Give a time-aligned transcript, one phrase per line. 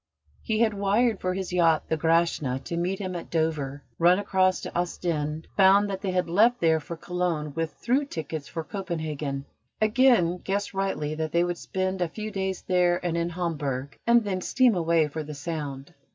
[0.41, 4.59] He had wired for his yacht, the Grashna, to meet him at Dover, run across
[4.61, 9.45] to Ostend, found that they had left there for Cologne with through tickets for Copenhagen,
[9.79, 14.23] again guessed rightly that they would spend a few days there and in Hamburg, and
[14.23, 15.93] then steam away for the Sound.